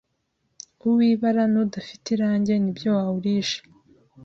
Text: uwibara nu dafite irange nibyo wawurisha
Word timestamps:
uwibara 0.87 1.43
nu 1.51 1.61
dafite 1.73 2.05
irange 2.15 2.53
nibyo 2.57 2.89
wawurisha 2.97 3.59